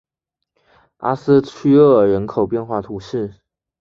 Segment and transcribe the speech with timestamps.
[0.97, 3.35] 阿斯屈厄人口变化图示